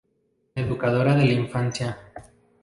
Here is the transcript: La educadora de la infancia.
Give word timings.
La 0.55 0.63
educadora 0.63 1.13
de 1.15 1.25
la 1.27 1.33
infancia. 1.33 1.95